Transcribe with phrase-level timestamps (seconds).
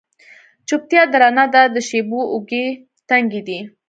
[0.67, 2.65] چوپتیا درنه ده د شېبو اوږې،
[3.09, 3.59] تنکۍ دی